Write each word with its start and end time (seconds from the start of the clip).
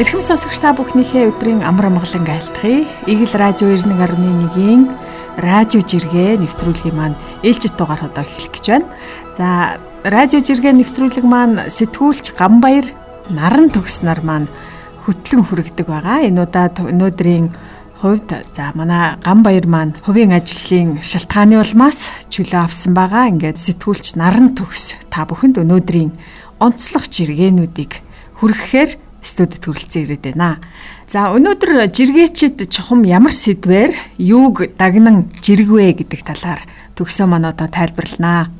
Эрхэм 0.00 0.24
сонсогч 0.24 0.56
та 0.56 0.72
бүхнийхээ 0.72 1.28
өдрийн 1.28 1.60
амар 1.60 1.92
амгалан 1.92 2.24
айлтгая. 2.24 2.88
Игэл 3.04 3.36
радио 3.36 3.68
91.1-ийн 3.76 4.88
радио 5.36 5.84
жиргээ 5.84 6.40
нэвтрүүлгийн 6.40 6.96
маань 6.96 7.20
ээлжид 7.44 7.76
дугаар 7.76 8.08
одоо 8.08 8.24
эхлэх 8.24 8.56
гэж 8.56 8.64
байна. 8.72 8.88
За 9.36 9.76
радио 10.00 10.40
жиргээ 10.40 10.72
нэвтрүүлэг 10.80 11.28
маань 11.28 11.68
сэтгүүлч 11.68 12.40
Гамбаяр 12.40 12.88
наран 13.28 13.68
төгснөр 13.68 14.24
маань 14.24 14.48
хөтлөн 15.04 15.44
хүрэгдэг 15.44 15.86
байгаа. 15.92 16.24
Энэ 16.24 16.48
удаад 16.48 16.80
өнөөдрийн 16.80 17.52
хувьд 18.02 18.34
за 18.50 18.74
манай 18.74 19.14
Гамбаяр 19.22 19.66
маань 19.70 19.94
хувийн 20.02 20.34
ажлын 20.34 20.98
шалтгааны 21.06 21.54
улмаас 21.62 22.10
чөлөө 22.34 22.66
авсан 22.66 22.98
байгаа. 22.98 23.30
Ингээд 23.30 23.62
сэтгүүлч 23.62 24.18
наран 24.18 24.58
төгс 24.58 24.98
та 25.06 25.22
бүхэнд 25.22 25.62
өнөөдрийн 25.62 26.10
онцлог 26.58 27.06
жиргээнүүдийг 27.06 28.02
хүргэхээр 28.42 28.90
студид 29.22 29.62
хүрэлцэн 29.62 30.02
ирээд 30.02 30.34
байна. 30.34 30.58
За 31.06 31.30
өнөөдөр 31.30 31.94
жиргээчд 31.94 32.66
чухам 32.66 33.06
ямар 33.06 33.30
сэдвэр 33.30 33.94
юуг 34.18 34.74
дагнан 34.74 35.30
жиргвэ 35.38 36.02
гэдэг 36.02 36.26
талаар 36.26 36.66
төгсөө 36.98 37.30
маань 37.30 37.54
одоо 37.54 37.70
тайлбарланаа. 37.70 38.50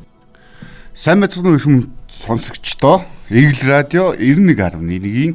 Сайн 0.95 1.19
мэцгэн 1.19 1.51
өрхөм 1.59 1.91
сонсогчдоо 2.07 3.03
Игэл 3.27 3.67
радио 3.67 4.15
91.1-ийн 4.15 5.35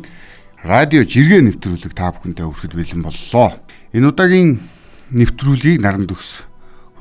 радио 0.63 1.03
жиргээ 1.03 1.43
нэвтрүүлэг 1.43 1.91
та 1.91 2.15
бүхэнтэй 2.15 2.45
хүрэхэд 2.47 2.73
бэлэн 2.77 3.03
боллоо. 3.03 3.66
Энэ 3.97 4.13
удаагийн 4.13 4.61
нэвтрүүлгийг 5.09 5.81
наран 5.81 6.05
төгс 6.05 6.45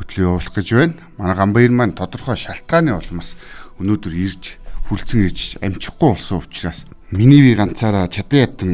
хөтлөө 0.01 0.41
явуулах 0.41 0.57
гэж 0.57 0.69
байна. 0.73 0.97
Манай 1.21 1.37
гамбаяр 1.37 1.73
маань 1.77 1.93
тодорхой 1.93 2.41
шалтгааны 2.41 2.97
улмаас 2.97 3.37
өнөөдөр 3.77 4.15
ирж 4.17 4.57
хүлцэн 4.89 5.29
ирж 5.29 5.61
амжихгүй 5.61 6.17
болсон 6.17 6.41
учраас 6.41 6.89
миний 7.13 7.45
би 7.45 7.53
ганцаараа 7.53 8.09
чадан 8.09 8.41
ятан 8.41 8.73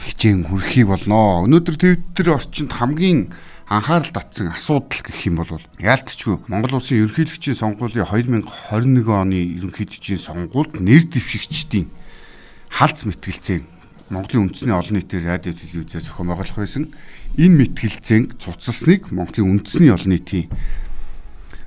хичээн 0.00 0.48
хүрхийг 0.48 0.88
болно. 0.88 1.44
Өнөөдөр 1.44 1.76
Твиттер 1.76 2.40
орчинд 2.40 2.72
хамгийн 2.72 3.36
анхаарал 3.68 4.16
татсан 4.16 4.48
асуудал 4.56 5.04
гэх 5.04 5.20
юм 5.28 5.44
бол 5.44 5.60
яалтчгүй 5.76 6.48
Монгол 6.48 6.80
улсын 6.80 7.04
ерөнхийлөгчийн 7.04 7.60
сонгуулийн 7.60 8.08
2021 8.08 9.12
оны 9.12 9.60
ерөнхийлөгчийн 9.60 10.24
сонгуульд 10.24 10.80
нэр 10.80 11.04
дэвшигчдийн 11.04 11.92
халц 12.72 13.04
мэтгэлцээ 13.04 13.81
Монголын 14.10 14.50
үндэсний 14.50 14.74
олон 14.74 14.96
нийтийн 14.98 15.26
радио 15.28 15.52
телевизээр 15.52 16.02
зохион 16.02 16.32
байгуулах 16.32 16.58
байсан. 16.58 16.90
Энэ 17.36 17.68
мэтгэлцээнг 17.68 18.40
цуцалсныг 18.40 19.12
Монголын 19.14 19.62
үндэсний 19.62 19.92
олон 19.92 20.10
нийтийн 20.10 20.50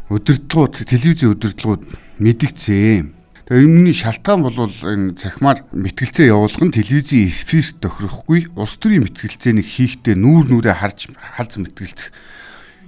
удирдлагууд 0.09 0.85
телевизийн 0.85 1.33
удирдлагууд 1.37 1.83
мэдгцээ. 2.19 3.05
Тэгээ 3.45 3.65
юмны 3.65 3.93
шалтгаан 3.93 4.41
бол 4.41 4.57
энэ 4.57 5.17
цахимаар 5.17 5.65
мэтгэлцээ 5.69 6.33
явуулах 6.33 6.61
нь 6.65 6.73
телевизийн 6.73 7.29
эфирт 7.29 7.81
тохирохгүй 7.81 8.49
улс 8.57 8.75
төрийн 8.81 9.05
мэтгэлцээнийг 9.05 9.69
хийхдээ 9.69 10.17
нүүр 10.17 10.49
нүрээ 10.49 10.75
харж 10.81 11.13
халз 11.13 11.61
мэтгэлцэх 11.61 12.09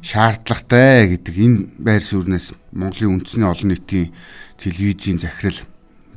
шаардлагатай 0.02 1.14
гэдэг 1.14 1.36
энэ 1.38 1.60
байр 1.78 2.02
суурнаас 2.02 2.54
Монголын 2.74 3.22
үндэсний 3.22 3.46
олон 3.46 3.70
нийтийн 3.70 4.14
телевизийн 4.62 5.22
захирал 5.22 5.62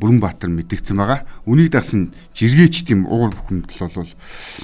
Бүрэнбаатар 0.01 0.49
мэдгдсэн 0.49 0.97
байгаа. 0.97 1.29
Үнийг 1.45 1.71
дагсан 1.77 2.17
жиргээч 2.33 2.89
тийм 2.89 3.05
уур 3.05 3.31
бүхэмдэл 3.37 3.93
бол 3.93 4.13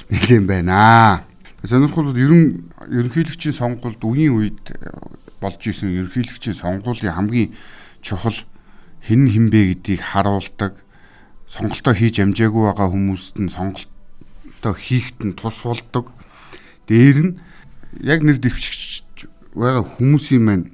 нэлээд 0.09 0.45
байна. 0.49 1.23
Сонирхол 1.61 2.17
ерөн 2.17 2.73
ерөнхийлөгчийн 2.89 3.53
сонгуульд 3.53 4.01
үеийн 4.01 4.33
үед 4.33 4.61
болж 5.41 5.61
исэн 5.61 5.93
ерөнхийлөгчийн 5.93 6.57
сонгуулийн 6.57 7.13
хамгийн 7.13 7.53
чухал 8.01 8.37
хэн 9.05 9.29
хинбэ 9.29 9.77
гэдгийг 9.77 10.01
харуулдаг 10.01 10.73
сонголтоо 11.47 11.93
хийж 11.93 12.19
амжаагүй 12.19 12.63
байгаа 12.67 12.89
хүмүүст 12.91 13.37
нь 13.39 13.53
сонголтоо 13.53 14.73
хийхэд 14.73 15.19
нь 15.23 15.37
тус 15.37 15.63
болдог. 15.63 16.11
Дээр 16.89 17.17
нь 17.23 17.33
яг 18.03 18.25
нэр 18.25 18.41
дэвшигч 18.41 19.29
байгаа 19.55 19.85
хүмүүсийн 19.85 20.43
маань 20.43 20.65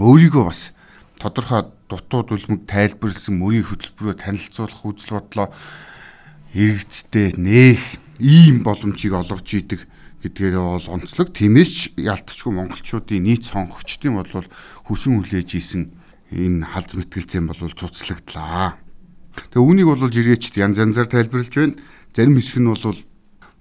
өөрийгөө 0.00 0.44
бас 0.48 0.72
тодорхой 1.20 1.68
дутууд 1.86 2.32
үлмэг 2.32 2.64
тайлбарлсан 2.64 3.36
мөрийн 3.36 3.68
хөтөлбөрөөр 3.68 4.16
танилцуулах 4.16 4.82
үзэл 4.88 5.20
бодлоо 5.20 5.48
иргэдтэй 6.56 7.36
нээх 7.36 7.82
ийм 8.18 8.64
боломжийг 8.64 9.14
олгож 9.14 9.48
идэг 9.54 9.84
гэдгээр 10.24 10.56
бол 10.56 10.86
онцлог. 10.90 11.32
Тиймээс 11.32 11.70
ч 11.70 11.78
ялтчгүй 11.96 12.52
монголчуудын 12.52 13.24
нийт 13.24 13.44
сонгогчдын 13.48 14.16
бол 14.16 14.48
хүсэн 14.88 15.20
хүлээж 15.20 15.50
исэн 15.56 15.92
энэ 16.32 16.66
халз 16.66 16.96
мэтгэлцэн 16.96 17.48
бол 17.48 17.60
цуцлагдлаа. 17.72 18.76
Тэгээ 19.54 19.64
үүнийг 19.64 19.88
бол 19.88 20.10
жиргээчд 20.10 20.60
янз 20.60 20.76
янзаар 20.82 21.08
тайлбарлаж 21.08 21.54
байна. 21.54 21.78
Зарим 22.12 22.36
хэсэг 22.36 22.58
нь 22.60 22.68
бол 22.68 22.98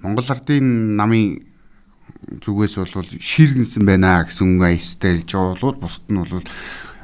Монгол 0.03 0.27
ардын 0.27 0.95
намын 0.99 1.47
зүгээс 2.43 2.75
бол 2.81 3.07
ширгэнсэн 3.07 3.83
байна 3.85 4.23
гэсэн 4.27 4.59
үг 4.59 4.63
аястай 4.67 5.21
хэлж 5.23 5.29
байгаа 5.31 5.55
бол 5.61 5.77
бусд 5.79 6.05
нь 6.11 6.19
бол 6.19 6.43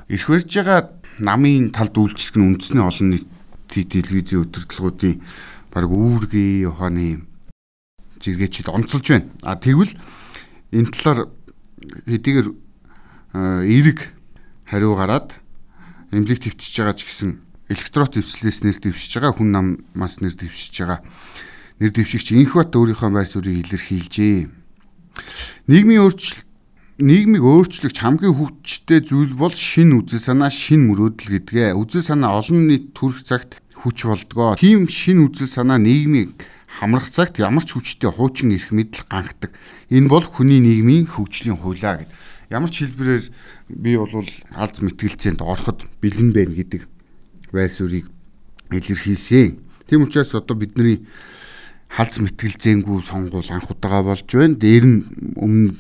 эрх 0.10 0.28
барьж 0.30 0.52
байгаа 0.54 0.80
намын 1.20 1.72
талд 1.74 1.96
үйлчлэх 1.98 2.36
нь 2.38 2.46
үндэсний 2.46 2.84
олон 2.84 3.10
нийтийн 3.16 3.90
телевизийн 3.90 4.46
өдөрлгүүдийн 4.46 5.22
баг 5.74 5.90
үүргийн 5.90 6.70
ухааны 6.70 7.26
жиргээчд 8.22 8.70
онцолж 8.70 9.06
байна. 9.10 9.30
А 9.42 9.56
тэгвэл 9.56 9.94
энэ 10.72 10.92
талаар 10.94 11.30
хэдийгээр 12.06 12.48
эерэг 13.66 14.00
хариу 14.70 14.96
гараад 14.96 15.36
эмнэлэг 16.12 16.54
твтсэж 16.54 16.74
байгаа 16.80 16.96
ч 16.96 17.02
гэсэн 17.10 17.32
электрон 17.70 18.10
твслээс 18.10 18.64
нэр 18.64 18.78
дэвшиж 18.78 19.12
байгаа 19.18 19.34
хүн 19.36 19.50
намаас 19.52 20.22
нэр 20.22 20.38
дэвшиж 20.38 20.76
байгаа 20.86 21.02
нэр 21.82 21.92
дэвшигч 21.92 22.32
инхбат 22.38 22.72
өөрийнхөө 22.72 23.10
байр 23.12 23.28
суурийг 23.28 23.68
илэрхийлжээ. 23.68 24.48
Нийгмийн 25.68 26.04
өөрчлөлт 26.08 26.48
нийгмийг 27.00 27.44
өөрчлөгч 27.44 27.98
хамгийн 28.00 28.36
хүчтэй 28.40 29.04
зүйл 29.04 29.36
бол 29.36 29.52
шин 29.52 30.00
үзэл 30.00 30.24
санаа, 30.32 30.48
шин 30.48 30.88
мөрөөдөл 30.88 31.44
гэдгээ. 31.44 31.76
Үзэл 31.76 32.08
санаа 32.08 32.40
олон 32.40 32.72
нийт 32.72 32.96
төрөх 32.96 33.24
цагт 33.28 33.60
хүч 33.76 34.08
болдгоо. 34.08 34.56
Тийм 34.56 34.88
шин 34.88 35.28
үзэл 35.28 35.52
санаа 35.52 35.76
нийгмийг 35.76 36.40
хамрах 36.80 37.12
цагт 37.12 37.40
ямар 37.44 37.68
ч 37.68 37.76
хүчтэй 37.76 38.12
хуучин 38.16 38.56
эрх 38.56 38.72
мэдэл 38.72 39.12
ганхдаг. 39.12 39.52
Энэ 39.92 40.08
бол 40.08 40.24
хүний 40.24 40.64
нийгмийн 40.64 41.12
хөгжлийн 41.12 41.60
хуулаа 41.60 42.00
гэдэг 42.00 42.16
ямар 42.50 42.70
ч 42.70 42.86
хэлбэрээр 42.86 43.26
би 43.70 43.92
бол 43.98 44.28
алз 44.56 44.78
мэтгэлцээнд 44.80 45.42
ороход 45.42 45.84
бэлэн 46.02 46.32
байна 46.32 46.54
гэдэг 46.54 46.88
байр 47.52 47.72
суурийг 47.72 48.08
илэрхийлсэн. 48.72 49.60
Тийм 49.90 50.06
учраас 50.06 50.36
одоо 50.36 50.56
бидний 50.56 51.06
халз 51.90 52.20
мэтгэлзээнгүй 52.22 53.02
сонгуул 53.02 53.50
анх 53.50 53.72
удаага 53.72 54.14
болж 54.14 54.28
байна. 54.30 54.56
Дээр 54.56 54.86
нь 54.86 55.00
өмнө 55.36 55.74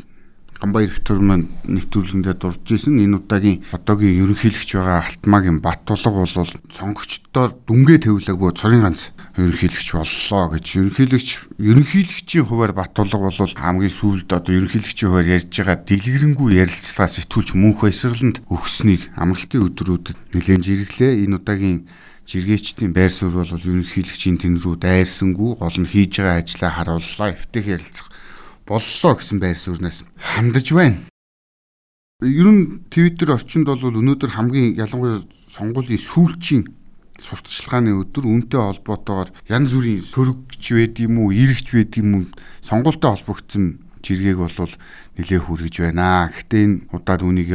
Гамбаяр 0.55 0.91
Битүр 0.95 1.19
маань 1.19 1.51
нэвтрүүлгэндээ 1.67 2.35
дурж 2.39 2.63
исэн. 2.71 3.03
Энэ 3.03 3.19
удаагийн 3.19 3.61
одоогийн 3.75 4.23
ерөнхийлөгч 4.23 4.69
байгаа 4.79 5.03
Алтмаагийн 5.03 5.59
Баттулга 5.59 6.23
бол 6.23 6.31
сонгогчдоор 6.71 7.51
дүнгээ 7.67 7.99
тавилаагүй 8.07 8.51
цорын 8.55 8.87
ганц 8.87 9.11
ерөнхийлөгч 9.35 9.89
боллоо 9.91 10.55
гэж 10.55 10.65
ерөнхийлөгч 10.79 11.29
ерөнхийлөгчийн 11.59 12.47
хуваар 12.47 12.71
Баттулга 12.71 13.19
бол 13.27 13.35
хамгийн 13.35 13.91
сүүлд 13.91 14.31
одоо 14.31 14.51
ерөнхийлөгчийн 14.55 15.09
хуваар 15.11 15.33
ярьж 15.35 15.51
байгаа 15.51 15.77
дэлгэрэнгүй 15.83 16.49
ярилцлага 16.63 17.11
сэтгүүлч 17.11 17.49
мөнх 17.59 17.83
баясгаланд 17.83 18.39
өгснийг 18.47 19.11
амралтын 19.19 19.65
өдрүүдэд 19.67 20.17
нэлээд 20.31 20.63
жирэглээ. 20.63 21.19
Энэ 21.27 21.35
удаагийн 21.43 21.79
жиргээчдийн 22.25 22.95
байр 22.95 23.13
суурь 23.13 23.37
бол 23.37 23.53
ерөнхийлөгчийн 23.53 24.41
тэн 24.41 24.57
рүү 24.57 24.81
дайрсангүй 24.81 25.51
гол 25.61 25.77
нь 25.77 25.91
хийж 25.91 26.23
байгаа 26.23 26.41
ажлаа 26.41 26.71
харууллаа 26.73 27.29
эвтэх 27.37 27.65
ярилцах 27.69 28.09
боллоо 28.65 29.13
гэсэн 29.15 29.39
байр 29.39 29.57
сууриас 29.57 30.03
хандаж 30.17 30.73
байна. 30.73 30.97
Ер 32.21 32.47
нь 32.49 32.87
Twitter 32.89 33.29
орчинд 33.35 33.69
бол 33.69 33.81
өнөөдөр 33.81 34.31
хамгийн 34.33 34.75
ялангуяа 34.79 35.21
сонгуулийн 35.53 36.01
сүүлчийн 36.01 36.63
сурталчилгааны 37.21 37.91
өдөр 38.01 38.25
үүнтэй 38.25 38.59
холбоотойгоор 38.59 39.29
янз 39.47 39.71
бүрийн 39.75 40.01
сөрөгч 40.01 40.63
байд 40.73 40.95
юм 40.99 41.19
уу, 41.21 41.35
иргэч 41.35 41.75
байд 41.75 41.93
юм 41.99 42.09
уу 42.15 42.23
сонгуультай 42.63 43.11
холбогдсон 43.13 43.79
жиргээг 43.99 44.37
бол 44.39 44.71
нэлээ 45.19 45.41
хүргэж 45.43 45.75
байна. 45.83 46.31
Гэхдээ 46.31 46.61
энэ 46.63 46.77
удаад 46.91 47.21
үнийг 47.23 47.51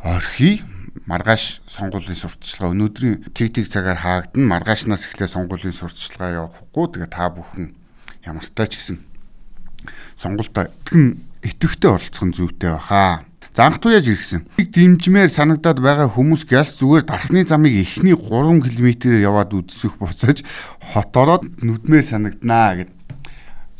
орхи 0.00 0.64
маргааш 1.04 1.64
сонгуулийн 1.68 2.16
сурталчилгаа 2.16 2.72
өнөөдрийн 2.72 3.16
тэг 3.36 3.54
тэг 3.54 3.66
цагаар 3.68 4.00
хаагдана. 4.00 4.56
Маргаашнаас 4.56 5.04
эхлээ 5.08 5.28
сонгуулийн 5.28 5.76
сурталчилгаа 5.76 6.48
явахгүй. 6.48 6.86
Тэгээ 6.96 7.10
та 7.10 7.28
бүхэн 7.28 7.74
ямар 8.24 8.44
ч 8.44 8.52
гэсэн 8.56 9.09
сонголтоо 10.20 10.68
итгэн 10.68 11.16
итгэвтэй 11.40 11.90
оролцох 11.90 12.24
нь 12.28 12.36
зүйтэй 12.36 12.76
баха. 12.76 13.24
За 13.56 13.66
анх 13.66 13.80
туяаж 13.80 14.06
ирсэн. 14.06 14.44
Нэг 14.60 14.68
дэмжмээр 14.70 15.32
санагдаад 15.32 15.80
байгаа 15.80 16.12
хүмүүс 16.12 16.44
гялс 16.44 16.76
зүгээр 16.76 17.08
дарахны 17.08 17.42
замыг 17.48 17.72
эхний 17.72 18.14
3 18.14 18.60
км-ээр 18.62 19.24
яваад 19.24 19.56
үзсэх 19.56 19.96
буцаж 19.96 20.44
хот 20.92 21.12
ороод 21.16 21.48
нүдмээр 21.64 22.04
санагданаа 22.04 22.84
гэд. 22.84 22.90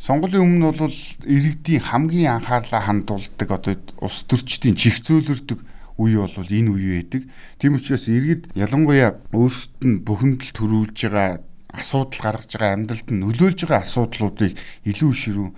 Сонголын 0.01 0.41
өмнө 0.41 0.73
бол 0.75 0.97
иргэдийн 1.23 1.85
хамгийн 1.87 2.41
анхаарлаа 2.41 2.81
хандуулдаг 2.89 3.49
одоо 3.53 3.77
улс 4.01 4.25
төрчдийн 4.25 4.75
чих 4.75 4.97
зөөлөрдөг 5.05 5.61
үе 6.01 6.17
бол 6.17 6.49
энэ 6.49 6.73
үе 6.73 7.05
байдаг. 7.05 7.29
Тийм 7.61 7.77
учраас 7.77 8.09
иргэд 8.09 8.49
ялангуяа 8.57 9.21
өөрсдөд 9.29 9.85
нь 9.85 10.01
бухимдал 10.01 10.51
төрүүлж 10.57 10.97
байгаа 11.05 11.45
асуудал 11.69 12.17
гаргаж 12.17 12.49
байгаа 12.49 12.75
амьдралд 12.75 13.07
нь 13.13 13.21
нөлөөлж 13.21 13.59
байгаа 13.69 13.85
асуудлуудыг 13.85 14.57
илүү 14.89 15.11
ширүү 15.13 15.49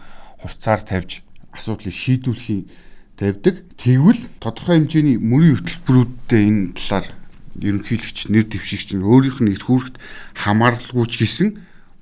хурцаар 0.43 0.81
тавьж 0.83 1.23
асуудлыг 1.55 1.95
шийдвэрлэхийг 1.95 2.67
тавьдаг. 3.17 3.55
Тэгвэл 3.79 4.21
тодорхой 4.43 4.83
хэмжээний 4.83 5.17
мөрийн 5.17 5.63
хөтөлбөрүүдтэй 5.63 6.43
энэ 6.43 6.75
талаар 6.75 7.07
ерөнхийлөгч 7.61 8.17
нэр 8.33 8.45
дэвшигч 8.49 8.97
нь 8.97 9.05
өөрийнх 9.05 9.39
нь 9.39 9.53
эрх 9.53 9.69
үүрэгт 9.69 9.95
хамааралгүйч 10.41 11.13
гэсэн 11.21 11.49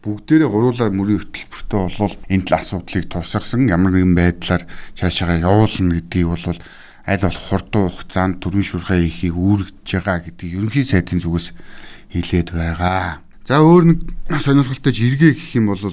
бүгдээрээ 0.01 0.49
гуруулаа 0.49 0.89
мөрийн 0.89 1.21
хөтөлбөртөө 1.21 1.81
бол 1.99 2.15
энэ 2.31 2.45
тал 2.47 2.63
асуудлыг 2.63 3.05
тусгасан 3.11 3.67
ямар 3.67 3.91
нэгэн 3.93 4.15
байдлаар 4.15 4.63
цаашаа 4.95 5.37
явуулна 5.37 5.99
гэдгийг 5.99 6.27
бол 6.31 6.45
аль 7.05 7.21
болох 7.21 7.45
хурдан 7.51 7.83
хугацаанд 7.91 8.35
төрийн 8.39 8.65
шуурхай 8.65 9.05
хийхийг 9.05 9.35
үүргэж 9.35 9.77
байгаа 9.85 10.17
гэдгийг 10.23 10.57
ерөнхий 10.57 10.85
сайдын 10.87 11.19
зүгээс 11.19 11.47
хэлээд 12.15 12.49
байгаа. 12.55 13.21
За 13.51 13.59
өөр 13.59 13.83
нэг 13.83 13.99
сонирхолтой 14.39 14.95
жиргээ 14.95 15.35
гэх 15.35 15.59
юм 15.59 15.75
бол 15.75 15.83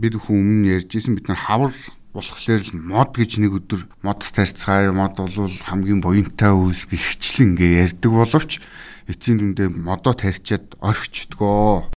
бид 0.00 0.16
хүн 0.16 0.32
өмнө 0.32 0.80
ярьжсэн 0.80 1.12
бид 1.12 1.28
нар 1.28 1.44
хавар 1.44 1.68
болохоор 2.16 2.64
л 2.64 2.72
мод 2.72 3.12
гэж 3.12 3.36
нэг 3.36 3.52
өдөр 3.52 3.84
мод 4.00 4.24
тарьцгаая 4.24 4.96
мод 4.96 5.20
бол 5.20 5.52
хамгийн 5.68 6.00
буянтай 6.00 6.56
үйл 6.56 6.72
гихчлэн 6.72 7.52
ингээ 7.52 7.84
ярьдаг 7.84 8.12
боловч 8.16 8.64
эцсийн 9.12 9.44
дүндээ 9.44 9.68
модоо 9.76 10.16
тарьчаад 10.16 10.80
орхичдгоо. 10.80 11.92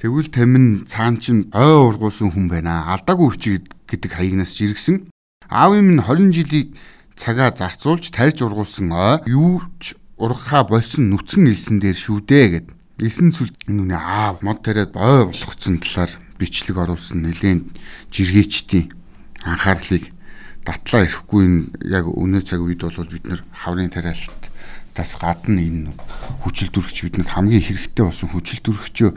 Тэгвэл 0.00 0.32
тамин 0.32 0.88
цаан 0.88 1.20
чин 1.20 1.52
ой 1.52 1.92
ургуулсан 1.92 2.32
хүн 2.32 2.48
байна. 2.48 2.88
Алдаагүй 2.88 3.36
хүч 3.36 3.68
гэдэг 3.84 4.16
хаягнаас 4.16 4.56
жиргсэн. 4.56 5.12
Аав 5.52 5.76
юм 5.76 6.00
нь 6.00 6.04
20 6.08 6.32
жилийн 6.32 6.72
цагаа 7.20 7.52
зарцуулж 7.52 8.08
тарьж 8.08 8.40
ургуулсан 8.40 8.96
ой 8.96 9.20
юу 9.28 9.60
ч 9.76 9.92
ургахаа 10.16 10.64
болсон 10.64 11.12
нүцгэн 11.12 11.52
илсэн 11.52 11.84
дээр 11.84 12.00
шүү 12.00 12.24
дээ 12.24 12.48
гэд. 12.48 12.68
Илсэн 13.02 13.34
сүл 13.34 13.50
нүний 13.66 13.98
аав 13.98 14.46
мод 14.46 14.62
тариад 14.62 14.94
ой 14.94 15.26
болгоцсон 15.26 15.82
талаар 15.82 16.12
бичлэг 16.38 16.78
оруулсан 16.78 17.26
нэлээд 17.26 17.66
жиргээчдийн 18.14 18.94
анхаарлыг 19.42 20.14
татлаа 20.62 21.02
ирэхгүй 21.10 21.82
яг 21.90 22.06
өнөө 22.06 22.46
цаг 22.46 22.62
үед 22.62 22.86
бол 22.86 23.10
бид 23.10 23.26
нэр 23.26 23.42
хаврын 23.50 23.90
тариалтаас 23.90 25.12
гадна 25.18 25.58
энэ 25.58 25.90
хүчил 26.46 26.70
дүрхч 26.70 27.10
бидэнд 27.10 27.26
хамгийн 27.26 27.66
хэрэгтэй 27.66 28.06
болсон 28.06 28.30
хүчил 28.30 28.62
дүрхчөө 28.62 29.10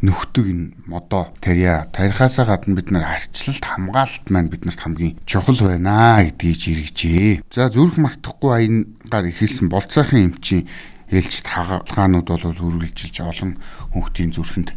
нөхдөг 0.00 0.44
энэ 0.48 0.72
модоо 0.88 1.28
тарья 1.44 1.92
тарихаасаа 1.92 2.48
гадна 2.48 2.76
бид 2.76 2.88
нар 2.88 3.04
арчлалт 3.04 3.64
хамгаалалт 3.64 4.32
маань 4.32 4.48
биднэрт 4.48 4.80
хамгийн 4.80 5.16
чухал 5.28 5.60
байна 5.60 6.24
гэдгийг 6.24 6.56
жиргэжээ. 6.56 7.44
За 7.52 7.68
зүрх 7.72 7.96
мартахгүй 7.96 8.52
аягаар 8.52 9.28
ихэлсэн 9.32 9.68
болцоохон 9.72 10.36
эмчийн 10.36 10.68
ээлжид 11.10 11.46
хагалгаанууд 11.46 12.28
бол 12.28 12.46
үргэлжилж 12.50 13.16
олон 13.22 13.52
хүүхдийн 13.94 14.32
зүрхэнд 14.34 14.70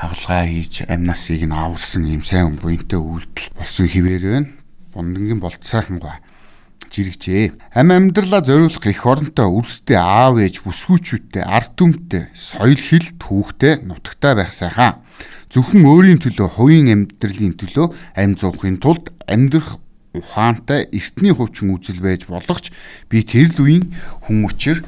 хагалгаа 0.00 0.44
хийж 0.48 0.88
амнасыг 0.88 1.44
нь 1.44 1.54
аварсан 1.54 2.08
юм 2.08 2.24
сайн 2.24 2.56
буянтай 2.56 2.98
үйлдэл 2.98 3.52
болсон 3.54 3.86
хിവэр 3.86 4.24
байна. 4.24 4.50
Бундангийн 4.96 5.38
болцсайхангаа 5.38 6.24
жирэгжээ. 6.90 7.76
Ам 7.76 7.94
амьдралаа 7.94 8.42
зориулах 8.42 8.86
их 8.88 9.06
оронтой 9.06 9.46
үрстэй 9.46 9.94
аав 9.94 10.42
ээж 10.42 10.66
бүсгүүчүүдтэй 10.66 11.44
ард 11.46 11.78
түмтэй 11.78 12.34
соёл 12.34 12.80
хил 12.80 13.06
түүхтэй 13.22 13.86
нутагтай 13.86 14.34
байх 14.34 14.50
сайхан. 14.50 14.98
Зөвхөн 15.54 15.86
өөрийн 15.86 16.18
төлөө 16.18 16.48
хувийн 16.58 16.90
амьдралын 16.90 17.54
төлөө 17.54 17.86
амь 18.18 18.34
зуухын 18.34 18.82
тулд 18.82 19.14
амьдрах 19.30 19.78
ухаантай 20.14 20.90
эртний 20.90 21.30
хуучин 21.30 21.70
үзэл 21.70 22.02
байж 22.02 22.26
болохч 22.26 22.74
би 23.06 23.22
тэр 23.22 23.54
л 23.54 23.62
үеийн 23.62 23.94
хүмүүчээр 24.26 24.82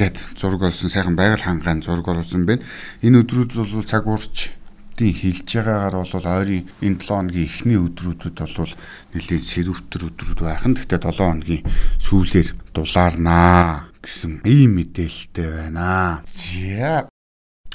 гэд 0.00 0.16
зураг 0.40 0.72
олсон 0.72 0.88
сайхан 0.88 1.16
байгаль 1.16 1.44
хангаан 1.44 1.84
зураг 1.84 2.08
оруулсан 2.08 2.48
байна. 2.48 2.64
Энэ 3.04 3.20
өдрүүд 3.20 3.52
бол 3.52 3.84
цаг 3.84 4.08
уурч 4.08 4.56
тийм 4.96 5.12
хилж 5.12 5.44
байгаагаар 5.44 5.96
бол 6.00 6.28
ойрын 6.40 6.64
энэ 6.80 6.96
7 6.96 7.04
хоногийн 7.04 7.48
эхний 7.48 7.76
өдрүүдэд 7.76 8.36
бол 8.40 8.72
нэлээд 9.12 9.44
сэрвтер 9.44 10.02
өдрүүд 10.08 10.40
байх 10.40 10.64
нь. 10.64 10.76
Гэхдээ 10.76 11.00
7 11.04 11.20
хоногийн 11.20 11.64
сүүлээр 12.00 12.48
дулаарнаа 12.72 13.92
гэсэн 14.00 14.40
ийм 14.48 14.80
мэдээлэлтэй 14.80 15.48
байна. 15.68 16.24
За 16.24 17.08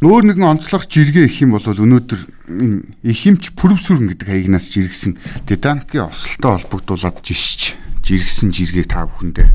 Өөр 0.03 0.27
нэгэн 0.27 0.59
онцлог 0.59 0.91
жиргээ 0.91 1.29
их 1.29 1.39
юм 1.39 1.55
бол 1.55 1.63
өнөөдөр 1.63 2.51
энэ 2.51 2.99
ихэмч 2.99 3.55
пүрвсүрэн 3.55 4.11
гэдэг 4.11 4.27
хаягнаас 4.27 4.67
жиргсэн 4.67 5.15
Титаникийн 5.47 6.11
ослолтой 6.11 6.51
холбогдуулаад 6.59 7.23
жишж 7.23 7.79
жиргсэн 8.03 8.51
жиргээг 8.51 8.91
та 8.91 9.07
бүхэндээ 9.07 9.49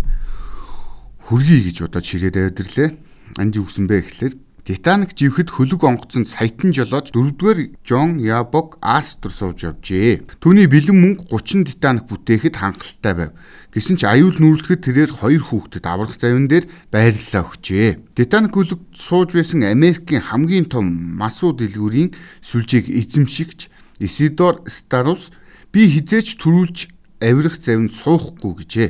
хүргэе 1.30 1.70
гэж 1.70 1.86
удаад 1.86 2.02
ширээд 2.02 2.36
авдирлээ. 2.58 2.90
Анди 3.38 3.62
үгсэн 3.62 3.86
бэ 3.86 4.02
гэхлээр 4.02 4.34
Титаник 4.66 5.14
живхэд 5.14 5.54
хөлөг 5.54 5.82
онгоцонд 5.86 6.26
саятан 6.26 6.74
жолоож 6.74 7.14
4-р 7.14 7.74
Жон 7.86 8.18
Ябог 8.18 8.82
Астер 8.82 9.30
сууж 9.30 9.62
явжээ. 9.62 10.26
Түүний 10.42 10.66
бэлэн 10.66 11.22
мөнгө 11.22 11.30
30 11.32 11.70
Титаник 11.70 12.10
бүтээхэд 12.10 12.58
хангалттай 12.58 13.14
байв. 13.14 13.30
Гэсэн 13.70 13.96
ч 13.96 14.10
аюул 14.10 14.36
нүүрлэхэд 14.36 14.84
тэрээр 14.84 15.10
хоёр 15.22 15.42
хүүхдэд 15.46 15.86
аврах 15.86 16.18
завин 16.18 16.50
дээр 16.50 16.66
байрлалаа 16.90 17.46
өгчээ. 17.46 18.14
Титаник 18.18 18.52
хөлөг 18.52 18.80
сууж 18.92 19.32
байсан 19.32 19.64
Америкийн 19.64 20.26
хамгийн 20.26 20.66
том 20.66 20.86
масуу 21.14 21.54
дэлгүүрийн 21.56 22.10
сүлжээг 22.42 22.90
эзэмшигч 22.90 23.70
Исидор 24.02 24.66
Старус 24.66 25.30
би 25.72 25.88
хизээч 25.88 26.36
төрүүлж 26.42 26.90
авирах 27.22 27.56
завинд 27.62 27.94
суухгүй 27.94 28.52
гэжээ. 28.60 28.88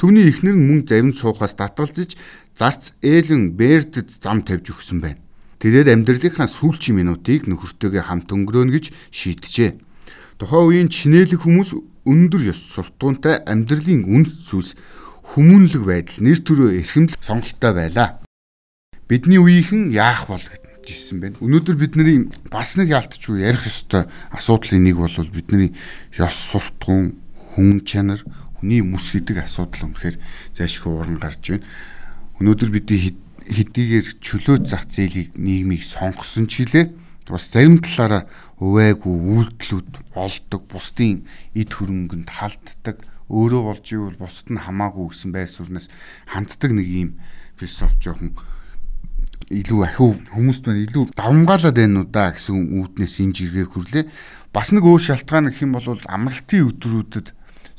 Түүний 0.00 0.32
эхнэр 0.32 0.56
нь 0.56 0.64
мөн 0.64 0.80
завинд 0.88 1.20
суухаас 1.20 1.60
татгалзаж 1.60 2.16
зарц 2.56 2.96
ээлэн 3.04 3.52
бэрдэд 3.52 4.16
зам 4.24 4.40
тавьж 4.40 4.72
өгсөн 4.72 5.04
байна. 5.04 5.20
Тэрээр 5.60 5.92
амьдралынхаа 5.92 6.48
сүүлчийн 6.48 6.96
минутыг 6.96 7.44
нөхөртөөгөө 7.44 8.08
хамт 8.08 8.32
өнгөрөөнө 8.32 8.72
гэж 8.80 8.96
шийджээ. 9.12 9.76
Тухайн 10.40 10.88
үеийн 10.88 10.88
чинэлэг 10.88 11.44
хүмүүс 11.44 11.76
өндөр 12.08 12.42
ёс 12.48 12.60
суртахуунтай 12.72 13.44
амьдралын 13.44 14.08
үнэт 14.08 14.48
зүйлс 14.48 14.72
хүмүүнлэг 15.36 15.84
байдал 15.84 16.24
нэр 16.24 16.40
төрөө 16.48 16.80
эрхэмл 16.80 17.20
сонголттой 17.20 17.72
байлаа. 17.76 18.08
Бидний 19.04 19.36
үеийнхэн 19.36 19.92
яах 19.92 20.32
бол 20.32 20.40
гэсэн 20.80 21.20
байна. 21.20 21.36
Өнөөдөр 21.44 21.76
бидний 21.76 22.32
бас 22.48 22.80
нэг 22.80 22.88
яалтчгүй 22.96 23.44
ярих 23.44 23.68
ёстой 23.68 24.08
асуудлын 24.32 24.80
нэг 24.80 24.96
бол 24.96 25.12
бидний 25.28 25.76
ёс 26.16 26.36
суртахуун, 26.56 27.20
хүн 27.52 27.84
чанар, 27.84 28.24
хүний 28.60 28.84
мэс 28.84 29.16
гэдэг 29.16 29.42
асуудал 29.42 29.90
үнэхээр 29.90 30.16
зайшгүй 30.54 30.92
уран 30.92 31.18
гарч 31.18 31.42
байна. 31.56 31.66
Өнөөдөр 32.38 32.70
бид 32.70 32.88
хэдийгээр 33.48 34.08
чөлөө 34.20 34.56
зах 34.68 34.86
зээлийг 34.86 35.34
нийгмийг 35.34 35.82
сонгосон 35.82 36.46
ч 36.46 36.64
гэлээ 36.68 36.92
бас 37.30 37.48
зарим 37.48 37.78
талаараа 37.78 38.26
өвэйгүй 38.58 39.16
үйлдэлүүд 39.32 39.90
болдог, 40.12 40.62
бусдын 40.66 41.24
эд 41.54 41.70
хөрөнгөнд 41.70 42.28
халддаг, 42.28 43.06
өөрөө 43.30 43.62
болж 43.62 43.86
ивэл 43.94 44.18
бусд 44.18 44.50
нь 44.50 44.58
хамаагүй 44.58 45.14
гэсэн 45.14 45.30
байр 45.30 45.46
сууриас 45.46 45.86
ханддаг 46.26 46.70
нэг 46.74 46.86
юм 46.90 47.10
философи 47.54 48.02
жоохон 48.02 48.34
илүү 49.50 49.80
ахиу 49.86 50.18
хүмүүст 50.34 50.66
маань 50.66 50.84
илүү 50.90 51.04
давмгаалаад 51.14 51.76
байна 51.78 52.02
уу 52.02 52.10
да 52.10 52.34
гэсэн 52.34 52.74
үүднээс 52.74 53.14
энэ 53.22 53.34
жиргээ 53.38 53.66
хүрлээ. 53.70 54.04
Бас 54.50 54.74
нэг 54.74 54.82
өөр 54.82 55.02
шалтгаан 55.02 55.50
гэх 55.50 55.62
юм 55.62 55.74
бол 55.78 55.98
амралтын 56.06 56.66
өдрүүдэд 56.70 57.28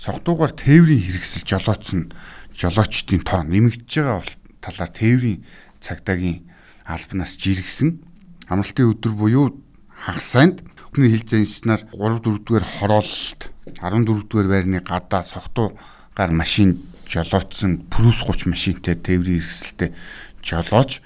согтуугаар 0.02 0.54
тээврийн 0.58 1.06
хэрэгсэл 1.06 1.46
жолооцсон 1.46 2.10
жолоочдын 2.58 3.22
тоо 3.22 3.46
нэмэгдэж 3.46 3.92
байгаа 4.02 4.26
талаар 4.66 4.92
тээврийн 4.98 5.46
цагдаагийн 5.78 6.42
албанаас 6.90 7.38
жиргсэн 7.38 8.02
амралтын 8.50 8.90
өдөр 8.90 9.14
буюу 9.14 9.62
хагас 9.94 10.26
санд 10.34 10.66
хүний 10.90 11.14
хил 11.14 11.26
зэнснаар 11.30 11.86
3 11.94 12.18
4 12.26 12.42
дугаар 12.42 12.66
хороололт 12.66 13.42
14 13.78 14.26
дугаар 14.26 14.50
байрны 14.50 14.82
гадаа 14.82 15.22
согтуугаар 15.22 16.32
машин 16.34 16.82
жолооцсон 17.06 17.86
плюс 17.94 18.26
30 18.26 18.50
машинтай 18.50 18.98
тээврийн 18.98 19.38
хэрэгсэлтэй 19.38 19.94
жолооч 20.42 21.06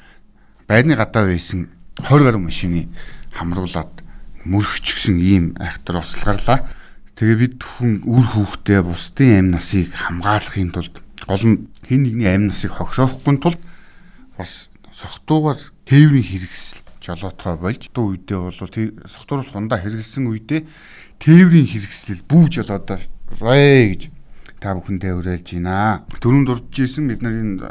байрны 0.71 0.95
гадаа 0.95 1.27
байсан 1.27 1.67
20 1.99 2.23
гаруй 2.23 2.41
машины 2.41 2.87
хамруулад 3.35 3.91
мөрөгчгсөн 4.45 5.17
ийм 5.19 5.45
айхтар 5.59 5.99
ослгарлаа. 5.99 6.69
Тэгээ 7.15 7.37
бид 7.39 7.63
хүн 7.63 8.03
үр 8.03 8.25
хүүхдээ 8.27 8.81
бусдын 8.83 9.31
амь 9.39 9.51
насыг 9.55 9.87
хамгаалахын 9.95 10.75
тулд 10.75 10.99
гол 11.23 11.43
нь 11.47 11.71
хэн 11.87 12.01
нэгний 12.03 12.27
амь 12.27 12.51
насыг 12.51 12.75
хогшоохгүй 12.75 13.39
тулд 13.39 13.61
бас 14.35 14.67
согтуугаар 14.91 15.55
тээврийн 15.87 16.27
хэрэгсэл 16.27 16.83
жолоотгой 16.99 17.55
болж 17.55 17.87
дуу 17.95 18.19
үедээ 18.19 18.39
бол 18.39 18.59
согтуур 19.07 19.47
хундаа 19.47 19.79
хэрэгэлсэн 19.79 20.27
үедээ 20.27 20.61
тээврийн 21.23 21.71
хэрэгслэл 21.71 22.27
бүү 22.27 22.43
жолоодоо 22.51 22.99
рэ 23.39 23.95
гэж 23.95 24.01
та 24.59 24.75
бүхэндээ 24.75 25.13
уриалж 25.15 25.47
байна. 25.55 26.03
Төрөнд 26.19 26.47
дурдж 26.51 26.75
исэн 26.83 27.07
бид 27.07 27.21
нар 27.23 27.31
энэ 27.31 27.63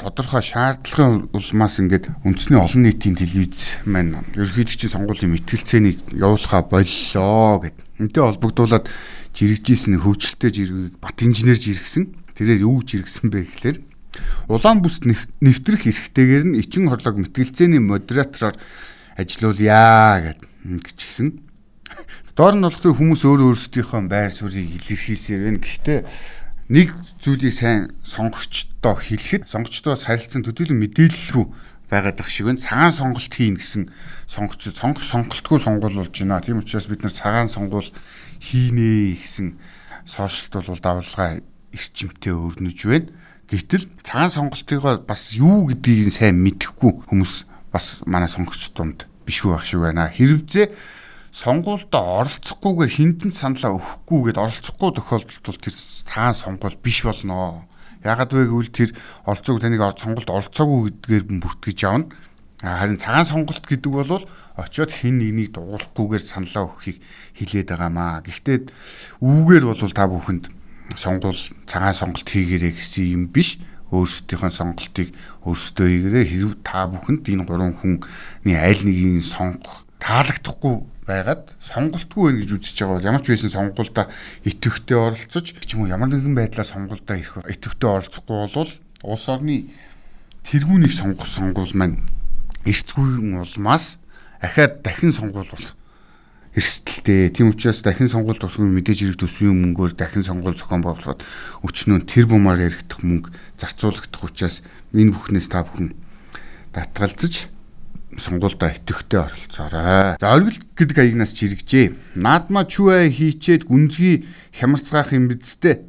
тодорхой 0.00 0.40
шаардлагын 0.40 1.28
улмаас 1.36 1.76
ингээд 1.76 2.08
үндэсний 2.24 2.56
олон 2.56 2.82
нийтийн 2.88 3.20
телевиз 3.20 3.76
маань 3.84 4.16
ерөнхийдөө 4.32 4.96
сонгуулийн 4.96 5.36
мэтгэлцээнийг 5.36 6.16
явуулахаа 6.16 6.64
боллоо 6.64 7.68
гэд. 7.68 7.76
Энтэй 8.00 8.22
холбогдуулаад 8.24 8.88
жирэгжсэн 9.36 10.00
хөвчлөлтэй 10.00 10.50
жиргэг 10.50 10.96
бат 11.04 11.20
инженер 11.20 11.60
жиргсэн. 11.60 12.16
Тэрээр 12.32 12.64
юу 12.64 12.80
жиргсэн 12.80 13.28
бэ 13.28 13.44
гэхээр 13.44 13.78
Улаан 14.50 14.82
бүс 14.82 15.04
нэвтрэх 15.06 15.86
эрхтэйгээр 15.86 16.44
нь 16.50 16.58
ичин 16.58 16.90
хорлог 16.90 17.14
мэтгэлцээний 17.20 17.78
модератороор 17.78 18.58
ажиллаулъя 19.14 20.34
гэж 20.66 20.98
гисэн. 20.98 21.28
Доор 22.36 22.58
нь 22.58 22.64
болохоор 22.66 22.98
хүмүүс 22.98 23.22
өөрөө 23.22 23.48
өөрсдийнхөө 23.54 24.00
байр 24.10 24.34
суурийг 24.34 24.74
илэрхийлсээр 24.82 25.40
байна. 25.46 25.62
Гэхдээ 25.62 25.98
нэг 26.70 26.94
зүйлийг 27.18 27.50
сайн 27.50 27.90
сонгогчдоо 28.06 28.94
хэлэхэд 28.94 29.50
сонгогчдоос 29.50 30.06
харилцан 30.06 30.46
төдийлөн 30.46 30.78
мэдээлэлгүй 30.78 31.44
байгаад 31.90 32.16
байх 32.22 32.30
шиг 32.30 32.46
байна. 32.46 32.62
Цагаан 32.62 32.94
сонголт 32.94 33.34
хийн 33.34 33.58
гэсэн 33.58 33.90
сонгогч 34.30 34.70
сонгох 34.70 35.02
сонголтгүй 35.02 35.58
сонгуул 35.58 35.98
болж 35.98 36.14
байна. 36.14 36.38
Тийм 36.38 36.62
учраас 36.62 36.86
бид 36.86 37.02
нар 37.02 37.10
цагаан 37.10 37.50
сонгуул 37.50 37.90
хийнэ 38.38 39.18
гэсэн 39.18 39.58
сошиалт 40.06 40.70
бол 40.70 40.78
давалгаа 40.78 41.42
эрчимтэй 41.74 42.30
өрнөж 42.30 42.78
байна. 42.86 43.10
Гэвтэл 43.50 43.90
цагаан 44.06 44.30
сонголтыг 44.30 45.02
бас 45.02 45.34
юу 45.34 45.66
гэдгийг 45.66 46.14
сайн 46.14 46.38
мэдэхгүй 46.38 47.10
хүмүүс 47.10 47.50
бас 47.74 48.06
манай 48.06 48.30
сонгогч 48.30 48.70
дунд 48.78 49.10
бишгүй 49.26 49.58
байх 49.58 49.66
шиг 49.66 49.82
байна. 49.82 50.06
Хэрвээ 50.06 50.70
сонгуульд 51.30 51.94
оролцохгүйгээр 51.94 52.90
хинтэн 52.90 53.30
саналаа 53.30 53.78
өгөхгүйгээд 53.78 54.38
оролцохгүй 54.38 54.90
тохиолдолд 54.98 55.46
бол 55.46 55.62
тэр 55.62 55.74
цагаан 56.04 56.34
сонгуул 56.34 56.76
биш 56.82 57.06
болно. 57.06 57.70
Ягаад 58.02 58.34
вэ 58.34 58.50
гэвэл 58.50 58.74
тэр 58.74 58.90
оролцоог 59.22 59.62
таныг 59.62 59.82
сонголт 59.94 60.26
оролцоогүй 60.26 60.90
гэдгээр 61.06 61.24
бүртгэж 61.38 61.78
явна. 61.86 62.10
Харин 62.60 62.98
цагаан 62.98 63.24
сонголт 63.24 63.64
гэдэг 63.64 63.92
бол 63.94 64.26
очиод 64.58 64.90
хэн 64.90 65.16
нэгнийг 65.22 65.54
дугуулахгүйгээр 65.54 66.24
саналаа 66.26 66.68
өгөхийг 66.68 66.98
хилээд 67.38 67.68
байгаамаа. 67.72 68.20
Гэхдээ 68.26 68.58
үүгээр 69.22 69.64
бол 69.64 69.80
та 69.96 70.04
бүхэнд 70.10 70.44
сонгуул 70.98 71.40
цагаан 71.64 71.96
сонголт 71.96 72.28
хийгэрэй 72.28 72.74
гэсэн 72.74 73.06
юм 73.16 73.24
биш 73.32 73.62
өөрсдийнхөө 73.94 74.50
сонголтыг 74.50 75.08
өөрсдөө 75.46 75.86
хийгэрэй 75.88 76.26
хэрв 76.26 76.52
та 76.66 76.86
бүхэнд 76.90 77.24
энэ 77.26 77.46
гурван 77.46 77.74
хүний 77.74 78.56
аль 78.58 78.82
нэгийг 78.84 79.24
сонгох 79.24 79.88
таалагдахгүй 79.98 80.74
байгаад 81.10 81.42
сонголтгүй 81.58 82.22
байх 82.30 82.38
гэж 82.46 82.50
үзэж 82.54 82.76
байгаа 82.78 82.94
бол 82.94 83.08
ямар 83.10 83.22
ч 83.26 83.26
байсан 83.34 83.50
сонгуультай 83.50 84.06
идэвхтэй 84.46 84.96
оролцож 84.96 85.46
ч 85.50 85.68
юм 85.74 85.82
уу 85.82 85.90
ямар 85.90 86.08
нэгэн 86.14 86.38
байдлаар 86.38 86.68
сонгуультай 86.70 87.18
ирэх 87.18 87.42
идэвхтэй 87.50 87.90
оролцохгүй 87.90 88.36
бол 88.46 88.70
улс 89.02 89.26
орны 89.26 89.74
тэргүүнийг 90.46 90.94
сонгох 90.94 91.26
сонгуул 91.26 91.74
маань 91.74 92.00
эрсдгүй 92.64 93.34
улмаас 93.34 93.98
ахаад 94.40 94.86
дахин 94.86 95.12
сонгуул 95.12 95.50
болох 95.50 95.74
эрсдэлтэй. 96.54 97.30
Тийм 97.30 97.50
учраас 97.50 97.82
дахин 97.82 98.08
сонгуульд 98.08 98.42
болох 98.42 98.58
мэдээж 98.58 98.98
хэрэг 99.06 99.18
төсвийн 99.22 99.54
мөнгөөр 99.54 99.94
дахин 99.94 100.26
сонгуул 100.26 100.58
зохион 100.58 100.82
байгуулахад 100.82 101.22
өчнөө 101.62 102.10
тэр 102.10 102.26
бумаар 102.26 102.66
яригдах 102.66 103.06
мөнгө 103.06 103.30
зарцуулагдах 103.60 104.24
учраас 104.26 104.66
энэ 104.90 105.14
бүхнээс 105.14 105.46
та 105.46 105.62
бүхэн 105.62 105.94
татгалзаж 106.74 107.46
сонгуульдаа 108.20 108.76
итгэвтэй 108.76 109.20
оролцоорой. 109.24 110.14
За 110.20 110.26
оргил 110.36 110.60
гэдэг 110.76 110.98
аягнаас 111.00 111.32
чирэгжээ. 111.32 112.20
Наадмаа 112.20 112.68
чүвэ 112.68 113.08
хийчээд 113.08 113.64
гүнзгий 113.64 114.28
хямарцгаах 114.52 115.16
юм 115.16 115.32
бидтэй. 115.32 115.88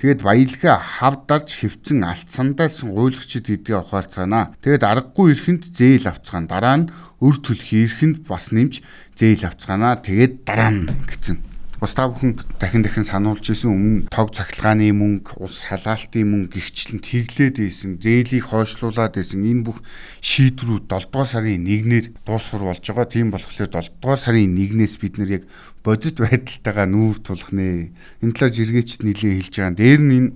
Тэгээд 0.00 0.24
баялгаа 0.24 0.80
хавдарж 0.80 1.60
хөвцөн 1.60 2.08
алт 2.08 2.32
сандайсан 2.32 2.96
гуйлагчид 2.96 3.52
гэдгээ 3.52 3.84
ухаарцгаана. 3.84 4.56
Тэгээд 4.64 4.80
аргагүй 4.88 5.36
ирэхэнд 5.36 5.76
зээл 5.76 6.08
авцгаана. 6.08 6.48
Дараа 6.48 6.76
нь 6.80 6.90
өр 7.20 7.36
төлөх 7.36 7.68
ирэхэнд 7.68 8.24
бас 8.24 8.48
нэмж 8.48 8.80
зээл 9.20 9.44
авцгаана. 9.44 10.00
Тэгээд 10.00 10.48
дараа 10.48 10.72
нь 10.72 10.88
гэсэн. 11.04 11.49
Бас 11.80 11.96
та 11.96 12.12
бүхэн 12.12 12.36
дахин 12.60 12.84
дахин 12.84 13.08
сануулж 13.08 13.40
исэн 13.56 13.72
өмнө 13.72 14.12
тог 14.12 14.36
цахилгааны 14.36 14.92
мөнгө, 14.92 15.40
ус 15.40 15.64
халаалтын 15.64 16.28
мөнгө 16.28 16.60
гихчлэн 16.60 17.00
тэглээд 17.00 17.56
ийсэн, 17.56 17.96
зээлийг 17.96 18.52
хойшлуулад 18.52 19.16
ийсэн 19.16 19.40
энэ 19.48 19.64
бүх 19.64 19.80
шийдвэрүүд 20.20 20.84
7 20.92 21.08
дугаар 21.08 21.28
сарын 21.32 21.64
1-ээр 21.64 22.12
дуусгар 22.28 22.68
болж 22.68 22.84
байгаа. 22.84 23.08
Тийм 23.08 23.32
болохоор 23.32 23.56
7 23.64 23.96
дугаар 23.96 24.20
сарын 24.20 24.60
1-ээс 24.60 24.94
бид 25.00 25.16
нэр 25.16 25.40
яг 25.40 25.44
бодит 25.80 26.20
байдалтайгаа 26.20 26.84
нүүр 26.84 27.16
тулах 27.24 27.48
нэ. 27.48 27.96
Энэ 28.20 28.34
талаар 28.36 28.52
жиргээчд 28.52 29.00
нэлээд 29.00 29.36
хэлж 29.40 29.54
байгаа. 29.56 29.80
Дээр 29.80 30.00
нь 30.04 30.12
энэ 30.20 30.30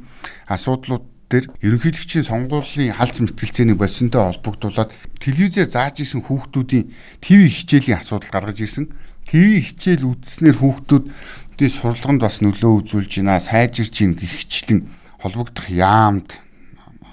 асуудлууд 0.48 1.04
дээр 1.28 1.44
ерөнхийлөгчийн 1.60 2.24
сонгуулийн 2.24 2.96
халц 2.96 3.20
мэтгэлцээний 3.20 3.76
болсонтой 3.76 4.32
холбогдуулаад 4.32 4.96
телевизээр 5.20 5.68
зааж 5.68 6.00
исэн 6.00 6.24
хүүхдүүдийн 6.24 6.88
ТV 7.20 7.52
хичээлийн 7.52 8.00
асуудал 8.00 8.32
гаргаж 8.32 8.64
ирсэн. 8.64 8.88
ТV 9.28 9.64
хичээл 9.64 10.04
үзснээр 10.04 10.56
хүүхдүүдийн 10.60 11.72
сурлаганд 11.72 12.20
бас 12.20 12.44
нөлөө 12.44 12.72
үзүүлж 12.84 13.12
байна. 13.24 13.40
Сайжирч 13.40 14.04
ийн 14.04 14.14
гихчлэн 14.14 14.84
холбогдох 15.22 15.68
яамд 15.72 16.40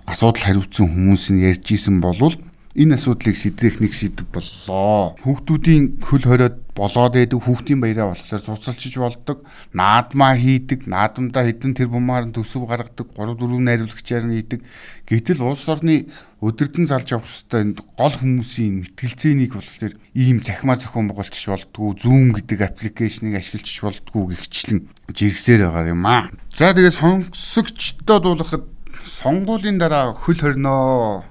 асуудал 0.05 0.43
хариуцсан 0.43 0.91
хүмүүс 0.91 1.31
нь 1.31 1.43
ярьж 1.47 1.65
исэн 1.71 2.03
болвол 2.03 2.35
энэ 2.75 2.95
асуудлыг 2.95 3.35
сэтрэх 3.35 3.83
нэг 3.83 3.91
сэдв 3.91 4.27
боллоо. 4.31 5.19
Хүүхдүүдийн 5.19 5.99
хөл 5.99 6.23
хориод 6.23 6.55
болоод 6.71 7.13
байдаг 7.19 7.43
хүүхдийн 7.43 7.83
баяраа 7.83 8.15
болохоор 8.15 8.41
цуцалчиж 8.47 8.95
болдог, 8.95 9.43
наадмаа 9.75 10.39
хийдэг, 10.39 10.87
наадамдаа 10.87 11.43
хэдэн 11.43 11.75
тэр 11.75 11.91
бумаар 11.91 12.31
нь 12.31 12.35
төсөв 12.35 12.63
гаргадаг, 12.63 13.11
3 13.11 13.35
4 13.35 13.59
найруулагчаар 13.59 14.23
нь 14.23 14.35
хийдэг. 14.39 14.63
Гэтэл 15.03 15.43
улс 15.43 15.67
орны 15.67 16.07
өдөрдөн 16.39 16.87
залж 16.87 17.11
явах 17.11 17.27
хэвээр 17.27 17.75
энд 17.75 17.79
гол 17.99 18.15
хүмүүсийн 18.15 18.87
мэтгэлцээнийг 18.87 19.51
болохоор 19.51 19.93
ийм 20.15 20.39
захимаа 20.39 20.79
зохион 20.79 21.11
байгуулчих 21.11 21.51
болдгоо, 21.51 21.91
Zoom 21.99 22.31
гэдэг 22.39 22.71
аппликейшнийг 22.71 23.35
ашиглаж 23.35 23.67
болдгоо 23.67 24.31
гихчлэн 24.31 24.87
жиргсээр 25.11 25.67
байгаа 25.67 25.91
юм 25.91 26.07
аа. 26.07 26.31
За 26.55 26.71
тэгээд 26.71 26.95
сонсогчдод 26.95 28.23
дуулахад 28.23 28.63
сонгуулийн 29.03 29.77
дараа 29.77 30.15
хөл 30.15 30.39
хорноо 30.39 31.23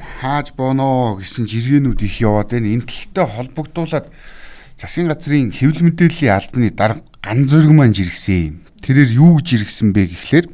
хааж 0.00 0.56
бооно 0.56 1.16
гэсэн 1.20 1.44
жиргэнүүд 1.46 2.00
их 2.02 2.20
яваад 2.24 2.50
байна. 2.50 2.72
Энэ 2.72 2.88
талтай 2.88 3.26
холбогдуулаад 3.28 4.06
засгийн 4.80 5.12
газрын 5.12 5.52
хэвлэл 5.52 5.86
мэдээллийн 5.92 6.34
албаны 6.34 6.70
дарга 6.72 7.04
ган 7.20 7.44
зөрг 7.44 7.70
маань 7.70 7.92
жиргсэн 7.92 8.36
юм. 8.40 8.56
Тэрээр 8.80 9.10
юу 9.20 9.36
гэж 9.38 9.46
жиргсэн 9.60 9.92
бэ 9.92 10.08
гэхлээр 10.08 10.46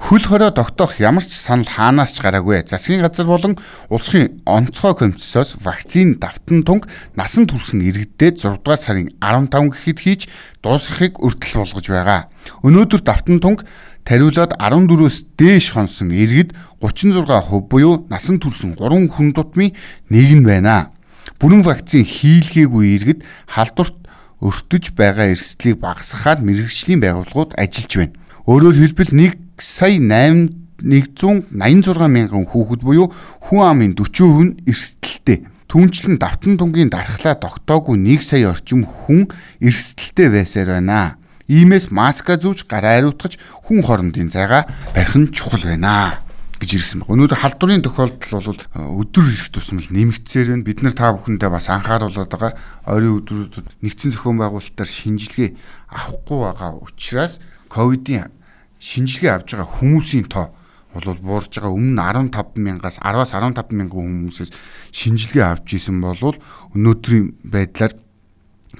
хөл 0.00 0.24
хороо 0.24 0.50
тогтоох 0.50 0.98
ямар 0.98 1.22
ч 1.22 1.36
санал 1.36 1.68
хаанаас 1.68 2.16
ч 2.16 2.24
гараагүй. 2.24 2.64
Засгийн 2.64 3.04
газар 3.04 3.28
болон 3.28 3.60
улсын 3.92 4.40
онцгой 4.48 4.96
комиссоос 4.96 5.60
вакцины 5.60 6.16
давтан 6.16 6.64
тунг 6.64 6.88
насан 7.14 7.46
турсан 7.46 7.84
иргэдэд 7.84 8.40
6 8.40 8.64
дугаар 8.64 8.80
сарын 8.80 9.12
15 9.20 9.70
гэхэд 9.70 9.98
хийж 10.00 10.22
дуусгахыг 10.64 11.20
өртөл 11.20 11.62
болгож 11.62 11.86
байгаа. 11.86 12.32
Өнөөдөр 12.64 13.00
давтан 13.04 13.38
тунг 13.38 13.68
тариулаад 14.04 14.56
14-өөс 14.58 15.16
дээш 15.36 15.76
хонсон 15.76 16.10
иргэд 16.14 16.54
36% 16.80 17.68
буюу 17.68 18.06
насан 18.10 18.40
турсан 18.40 18.74
3 18.74 19.08
хүн 19.12 19.32
тутмын 19.36 19.74
нэг 20.10 20.28
нь 20.40 20.46
байна. 20.46 20.90
Бүрэн 21.38 21.62
вакцин 21.62 22.04
хийлгээгүй 22.04 22.84
иргэд 22.96 23.20
халдварт 23.48 23.96
өртөж 24.40 24.96
байгаа 24.96 25.32
эрсдлийг 25.36 25.80
багасгахад 25.84 26.40
мэрэгжлийн 26.40 27.00
байгууллагууд 27.04 27.54
ажиллаж 27.60 27.92
байна. 27.96 28.16
Өөрөөр 28.48 28.76
хэлбэл 28.80 29.12
1 29.12 29.36
сая 29.60 30.00
8 30.00 30.60
186 30.80 32.08
мянган 32.08 32.48
хүүхэд 32.48 32.80
буюу 32.80 33.12
хүн 33.44 33.60
амын 33.60 33.92
40% 33.92 34.40
нь 34.40 34.56
эрсдэлтэй. 34.64 35.44
Түүнчлэн 35.68 36.16
давтан 36.16 36.56
тунгийн 36.56 36.88
дархлаа 36.88 37.36
тогтоогүй 37.36 38.00
1 38.00 38.24
сая 38.24 38.50
орчим 38.50 38.88
хүн 38.88 39.28
эрсдэлтэй 39.60 40.32
байсаар 40.32 40.80
байна. 40.80 41.19
Иймээс 41.50 41.90
маска 41.90 42.38
зүүж 42.38 42.70
гараа 42.70 43.02
ариутгаж 43.02 43.34
хүн 43.66 43.82
хоорондын 43.82 44.30
зайгаа 44.30 44.70
барих 44.94 45.18
нь 45.18 45.34
чухал 45.34 45.66
байна 45.66 46.22
гэж 46.62 46.70
ирсэн 46.78 47.02
байна. 47.02 47.26
Өнөөдөр 47.26 47.40
халдварын 47.42 47.82
тохиолдол 47.82 48.54
бол 48.54 48.60
э, 48.62 48.78
өдөр 48.78 49.26
ирэх 49.26 49.50
тусмал 49.50 49.88
нэмэгдсээр 49.90 50.54
байна. 50.54 50.62
Бид 50.62 50.86
нар 50.86 50.94
та 50.94 51.10
бүхэндээ 51.16 51.50
бас 51.50 51.66
анхааруулад 51.72 52.30
байгаа. 52.30 52.54
Ойрын 52.86 53.18
өдрүүдэд 53.18 53.66
нэгдсэн 53.82 54.14
зохион 54.14 54.38
байгуулалтаар 54.38 54.90
шинжилгээ 54.92 55.50
авахгүй 55.90 56.38
байгаа 56.38 56.70
учраас 56.78 57.42
ковидын 57.66 58.30
шинжилгээ 58.78 59.32
авж 59.34 59.48
байгаа 59.56 59.74
хүмүүсийн 59.80 60.28
тоо 60.30 60.52
бол 60.94 61.18
буурж 61.18 61.50
байгаа 61.54 61.72
өмнө 61.72 62.30
15 62.30 62.60
мянгаас 62.60 62.98
10-аас 63.00 63.32
15 63.34 63.74
мянган 63.74 64.28
хүмүүсээс 64.28 64.50
шинжилгээ 64.92 65.44
авч 65.46 65.78
исэн 65.78 66.02
бол 66.02 66.36
өнөөдрийн 66.74 67.40
байдлаар 67.46 67.94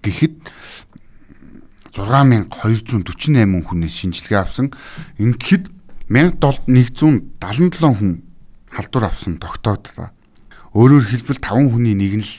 гэхэд 0.02 0.34
6248 1.94 3.66
хүнээс 3.66 3.94
шинжилгээ 3.98 4.40
авсан. 4.40 4.70
Ингээд 5.18 5.70
1177 6.10 7.38
хүн 7.98 8.22
халдвар 8.70 9.04
авсан 9.10 9.38
тогтоодлоо. 9.42 10.14
Өөрөөр 10.74 11.06
хэлбэл 11.10 11.42
5 11.42 11.74
хүний 11.74 11.94
нэг 11.98 12.22
нь 12.22 12.26
л 12.26 12.34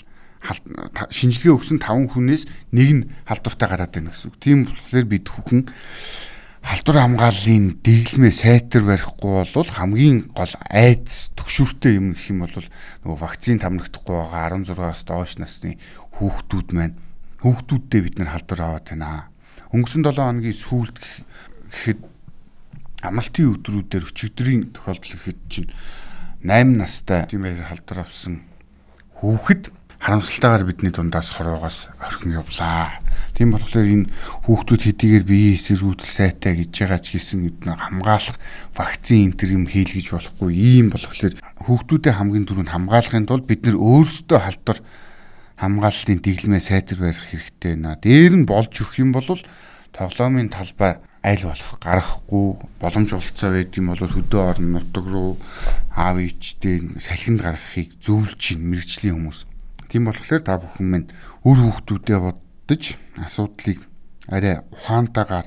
шинжилгээ 1.12 1.56
өгсөн 1.56 1.80
5 1.84 2.16
хүнээс 2.16 2.44
нэг 2.72 2.90
нь 2.92 3.04
халдвартай 3.28 3.68
гараад 3.68 3.92
байна 3.92 4.12
гэсэн 4.12 4.32
үг. 4.32 4.40
Тийм 4.40 4.66
болохоор 4.68 5.06
бид 5.08 5.26
бүхэн 5.28 5.62
халдвар 6.62 6.98
хамгааллын 7.04 7.66
дэглэмээ 7.82 8.34
сайтар 8.34 8.84
барихгүй 8.86 9.50
бол 9.50 9.70
хамгийн 9.72 10.30
гол 10.34 10.54
айц 10.70 11.34
төгшүүртэй 11.36 11.98
юм 11.98 12.14
гэх 12.14 12.30
юм 12.32 12.46
бол 12.46 12.54
нөгөө 13.06 13.18
вакцин 13.18 13.58
тамрагдахгүй 13.58 14.14
байгаа 14.14 14.62
16-аас 14.62 15.02
доош 15.10 15.42
насны 15.42 15.82
хүүхдүүд 16.18 16.70
маань 16.78 16.96
хүүхдүүддээ 17.42 18.02
бид 18.06 18.16
нар 18.22 18.38
халдвар 18.38 18.62
аваад 18.62 18.86
байна. 18.94 19.31
Өнгөрсөн 19.72 20.04
7 20.04 20.20
хоногийн 20.20 20.58
сүүлд 20.58 20.96
гэхэд 21.72 22.00
амралтын 23.08 23.52
өдрүүдээр 23.56 24.04
өчигдрийн 24.04 24.76
тохиолдол 24.76 25.16
ихэд 25.16 25.40
чинь 25.48 25.72
8 26.44 26.76
настай 26.76 27.24
тийм 27.32 27.48
баяр 27.48 27.64
халдвар 27.72 28.04
авсан 28.04 28.44
хүүхэд 29.24 29.72
харамсалтайгаар 30.02 30.66
бидний 30.66 30.92
дундаас 30.92 31.30
хорвоогоос 31.30 31.94
орхин 32.02 32.34
явлаа. 32.34 32.98
Тийм 33.38 33.54
болохоор 33.54 33.86
энэ 33.86 34.10
хүүхдүүд 34.50 34.82
хэдийгээр 34.82 35.26
биеийн 35.30 35.58
эсэргүүцэл 35.62 36.10
сайтай 36.10 36.58
гэж 36.58 36.74
байгаа 36.74 37.00
ч 37.00 37.08
гэсэн 37.22 37.46
эдгээр 37.46 37.78
хамгаалах 37.78 38.38
вакцин 38.74 39.30
энэ 39.30 39.38
төр 39.38 39.50
юм 39.62 39.66
хийлгэж 39.70 40.08
болохгүй 40.10 40.52
ийм 40.58 40.90
болохоор 40.90 41.38
хүүхдүүдэд 41.64 42.18
хамгийн 42.18 42.46
түрүүнд 42.50 42.74
хамгаалахын 42.74 43.30
тулд 43.30 43.46
бид 43.46 43.62
нөр 43.62 43.78
өөрсдөө 43.78 44.40
халдвар 44.42 44.80
хамгаалалтын 45.62 46.26
дэглэмээ 46.26 46.62
сайтар 46.66 46.98
барих 46.98 47.22
хэрэгтэй 47.30 47.78
байна. 47.78 48.02
Дээр 48.02 48.34
нь 48.42 48.50
болж 48.50 48.74
өгөх 48.82 48.98
юм 48.98 49.14
бол 49.14 49.30
тоглоомын 49.94 50.50
талбай 50.50 50.98
аль 51.22 51.46
болох 51.46 51.78
гарахгүй 51.78 52.46
боломж 52.82 53.10
олцоо 53.14 53.54
байд 53.54 53.78
юм 53.78 53.94
бол 53.94 54.02
хөдөө 54.02 54.42
орон 54.42 54.74
нутаг 54.74 55.06
руу 55.06 55.38
аав 55.94 56.18
ээжтэй 56.18 56.98
салхинд 56.98 57.46
гаргахыг 57.46 57.94
зөвлөж 58.02 58.42
ин 58.58 58.66
мэрэгчлийн 58.74 59.16
хүмүүс. 59.22 59.40
Тийм 59.86 60.10
болохоор 60.10 60.42
та 60.42 60.58
бүхэн 60.58 60.88
минь 60.90 61.08
үр 61.46 61.58
хүүхдүүдэд 61.62 62.26
боддож 62.26 62.84
асуудлыг 63.22 63.86
арай 64.34 64.66
ухаантайгаар 64.74 65.46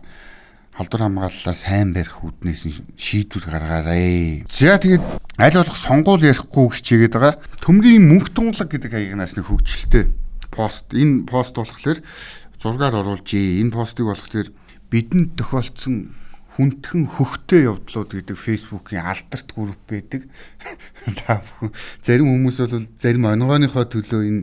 халдвар 0.74 1.02
хамгааллаа 1.06 1.54
сайн 1.54 1.94
барих 1.94 2.18
үүднээс 2.26 2.82
шийдвэр 2.98 3.46
гаргаарай. 3.46 4.42
За 4.50 4.74
тэгээд 4.74 5.06
аль 5.38 5.54
болох 5.54 5.78
сонгуул 5.78 6.26
ярихгүй 6.26 6.66
хичээгээд 6.74 7.14
байгаа. 7.14 7.38
Төмрийн 7.62 8.02
мөнх 8.02 8.34
тунгалаг 8.34 8.74
гэдэг 8.74 8.90
хаягнаас 8.90 9.38
нэг 9.38 9.46
хөгжилтэй 9.46 10.10
пост. 10.50 10.90
Энэ 10.90 11.30
пост 11.30 11.54
болохоор 11.54 12.02
зургаар 12.58 12.98
оруулж 12.98 13.30
энэ 13.30 13.70
постыг 13.70 14.10
болохоор 14.10 14.50
бидэнд 14.90 15.38
тохиолдсон 15.38 16.10
хүндхэн 16.58 17.06
хөхтэй 17.18 17.66
явдлууд 17.70 18.10
гэдэг 18.14 18.34
фейсбુકийн 18.38 19.06
алдарт 19.06 19.50
групп 19.54 19.78
байдаг. 19.86 20.26
Та 21.22 21.42
бүхэн 21.42 21.70
зарим 22.02 22.30
хүмүүс 22.30 22.58
бол 22.62 22.86
зарим 22.98 23.30
онгооныхоо 23.30 23.86
төлөө 23.90 24.22
энэ 24.26 24.42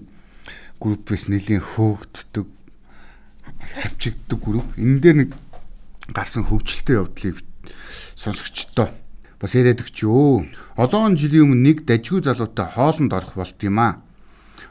группээс 0.79 1.31
нэлийн 1.31 1.63
хөөгддөг 1.63 2.47
хавчигддаг 3.79 4.39
групп. 4.43 4.67
Энэ 4.75 4.99
дээр 4.99 5.17
нэг 5.23 5.31
гарсан 6.09 6.49
хөгжилтэй 6.49 6.97
явдлыг 6.97 7.37
сонсогчдоо 8.17 8.89
бас 9.41 9.53
яриад 9.57 9.81
өгч 9.81 10.05
юу. 10.05 10.45
Олон 10.77 11.17
жилийн 11.17 11.49
өмнө 11.49 11.61
нэг 11.61 11.77
дажгүй 11.85 12.21
залуутай 12.25 12.65
хоолнд 12.77 13.13
орох 13.13 13.37
болт 13.37 13.57
юм 13.61 13.77
аа. 13.81 14.01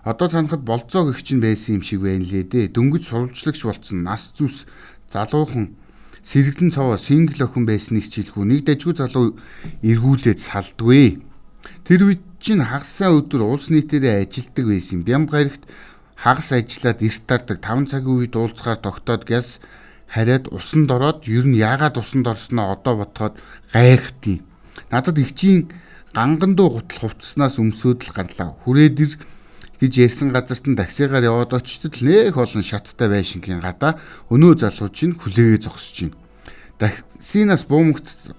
Одоо 0.06 0.30
санахад 0.30 0.62
болцоо 0.62 1.10
гихч 1.10 1.34
нь 1.34 1.42
байсан 1.42 1.78
юм 1.78 1.82
шиг 1.82 2.00
байна 2.06 2.22
лээ 2.22 2.46
дээ. 2.46 2.72
Дөнгөж 2.74 3.02
сурвалжлагч 3.10 3.60
болцсон 3.66 4.06
нас 4.06 4.30
зүс 4.32 4.70
залуухан 5.10 5.74
сэргэлэн 6.22 6.70
цаваа 6.70 6.96
сингл 6.96 7.42
охин 7.42 7.66
байсныг 7.66 8.06
хичээлгүй 8.06 8.44
нэг 8.46 8.60
дажгүй 8.70 8.94
залуу 8.94 9.34
эргүүлээд 9.82 10.38
салдгүй. 10.38 11.18
Тэр 11.84 12.00
үед 12.06 12.22
чинь 12.38 12.62
хагасаа 12.62 13.10
өдөр 13.18 13.42
улс 13.44 13.68
нийтээрээ 13.74 14.24
ажилдаг 14.24 14.64
байсан. 14.70 15.02
Бямб 15.02 15.28
гарагт 15.34 15.66
хагас 16.14 16.54
ажиллаад 16.54 17.02
эрт 17.02 17.22
тардаг 17.26 17.58
5 17.58 17.90
цагийн 17.90 18.16
үед 18.22 18.34
уулзгаар 18.38 18.78
тогтоод 18.78 19.26
гяс 19.26 19.58
хараад 20.10 20.50
усанд 20.50 20.90
ороод 20.90 21.24
ер 21.30 21.46
нь 21.46 21.56
яагаад 21.56 21.96
усанд 22.02 22.26
орсноо 22.26 22.74
одоо 22.74 22.94
бодоход 23.06 23.34
гайхтیں۔ 23.72 24.42
Надад 24.90 25.16
ихчийн 25.18 25.70
ганган 26.12 26.58
дуу 26.58 26.82
гутал 26.82 27.14
хувцснаас 27.14 27.62
өмсөөд 27.62 28.02
л 28.02 28.14
гарлаа. 28.14 28.58
Хүрээд 28.66 28.96
ир 28.98 29.12
гэж 29.80 29.92
ярьсан 30.06 30.28
газарт 30.34 30.66
нь 30.66 30.76
таксигаар 30.76 31.24
яваад 31.24 31.54
очтод 31.54 32.02
нэх 32.02 32.34
олон 32.36 32.62
шаттай 32.66 33.08
байшингийн 33.08 33.62
гадаа 33.62 34.02
өнөө 34.34 34.58
залуу 34.60 34.90
чинь 34.90 35.14
хүлээгээ 35.14 35.62
зогсож 35.62 36.10
байна. 36.10 36.18
Таксинаас 36.80 37.64
буумагт 37.70 38.34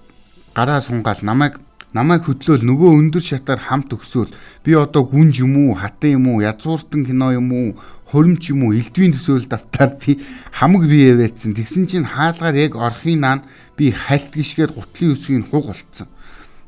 гараа 0.54 0.80
сунгаал 0.84 1.24
намайг 1.24 1.56
намайг 1.96 2.24
хөдлөөл 2.28 2.64
нөгөө 2.64 2.90
өндөр 3.00 3.24
шатаар 3.24 3.60
хамт 3.60 3.92
өгсөөл 3.92 4.32
би 4.64 4.72
одоо 4.76 5.04
гүнж 5.04 5.40
юм 5.44 5.56
уу 5.68 5.76
хатан 5.76 6.16
юм 6.16 6.26
уу 6.32 6.44
язгууртан 6.44 7.04
кино 7.04 7.32
юм 7.36 7.48
уу 7.52 7.68
хуримч 8.12 8.52
юм 8.52 8.68
уу? 8.68 8.76
Элдвийн 8.76 9.16
төсөөл 9.16 9.48
давтаад 9.48 9.98
би 10.04 10.20
хамаг 10.52 10.84
бие 10.86 11.16
байцсан. 11.16 11.56
Тэгсэн 11.56 11.88
чинь 11.88 12.06
хаалгаар 12.06 12.54
яг 12.54 12.76
орхын 12.76 13.24
наан 13.24 13.40
би 13.76 13.90
хальт 13.90 14.36
гიშгээр 14.36 14.76
гутлын 14.76 15.16
өсгийн 15.16 15.48
хуг 15.48 15.72
болцсон 15.72 16.12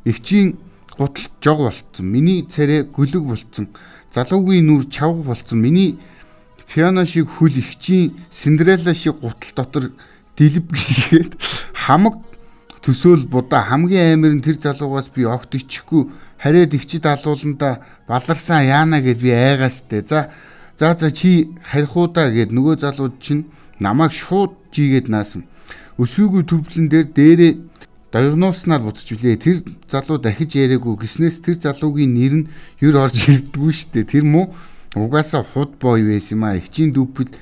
эгчийн 0.05 0.57
гутал 0.99 1.25
жог 1.41 1.59
болцсон. 1.59 2.07
Миний 2.07 2.45
царай 2.45 2.85
гөлөг 2.85 3.25
болцсон. 3.25 3.69
Залуугийн 4.13 4.67
нүр 4.67 4.85
чавг 4.91 5.25
болцсон. 5.25 5.61
Миний 5.61 5.99
пиано 6.69 7.07
шиг 7.07 7.29
хөл 7.29 7.59
ихчийн 7.59 8.15
синдрелла 8.31 8.95
шиг 8.95 9.21
гутал 9.21 9.53
дотор 9.57 9.91
дэлб 10.37 10.73
гişгээд 10.73 11.35
хамаг 11.73 12.21
төсөөл 12.83 13.25
будаа. 13.27 13.65
Хамгийн 13.65 14.21
нь 14.21 14.45
тэр 14.45 14.61
залуугаас 14.61 15.09
би 15.09 15.25
огт 15.25 15.55
ичихгүй. 15.55 16.11
Хараад 16.39 16.75
игчид 16.75 17.07
алууланда 17.07 17.81
баларсан 18.07 18.69
яана 18.69 19.01
гэд 19.01 19.19
би 19.19 19.31
айгаастай. 19.33 20.05
За 20.05 20.31
за 20.79 20.95
за 20.95 21.11
чи 21.11 21.51
харихуудаа 21.63 22.31
гэд 22.35 22.51
нөгөө 22.51 22.75
залууд 22.83 23.15
чинь 23.23 23.47
намайг 23.81 24.13
шууд 24.13 24.53
жигээд 24.75 25.09
наасан 25.09 25.47
өсвийгүй 25.99 26.43
төвлөн 26.43 26.87
дээр 26.91 27.07
дээрээ 27.15 27.53
диагнознаар 28.15 28.83
буцаж 28.83 29.11
үлээ. 29.11 29.37
Тэр 29.43 29.57
залуу 29.91 30.19
дахиж 30.23 30.55
яриаггүй 30.55 31.03
гиснээс 31.03 31.43
тэр 31.43 31.59
залуугийн 31.59 32.15
нэр 32.15 32.35
нь 32.39 32.49
ер 32.79 32.95
орж 32.95 33.27
ирдэггүй 33.27 33.73
шүү 33.75 33.91
дээ. 33.91 34.07
Тэр 34.07 34.25
муу 34.27 34.55
угаасаа 34.95 35.43
худ 35.43 35.75
бой 35.83 36.07
байсан 36.07 36.39
юм 36.39 36.47
а. 36.47 36.55
Игчийн 36.55 36.95
дүүпэл 36.95 37.35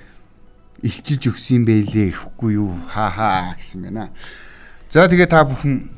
илчилж 0.81 1.29
өгсөн 1.29 1.61
юм 1.61 1.65
байлээ 1.69 2.17
ихгүй 2.17 2.57
юу. 2.57 2.73
Ха 2.89 3.13
ха 3.13 3.53
гэсэн 3.61 3.85
байна. 3.85 4.09
За 4.89 5.05
тэгээ 5.05 5.29
та 5.29 5.45
бүхэн 5.45 5.93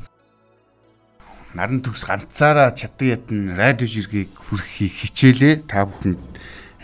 наран 1.55 1.79
төгс 1.79 2.03
ганцаараа 2.03 2.75
чаддаг 2.75 3.07
ядн 3.15 3.55
радио 3.55 3.87
жиргийг 3.87 4.35
хүрхийг 4.35 4.91
хичээлээ. 4.91 5.71
Та 5.71 5.87
бүхэнд 5.87 6.19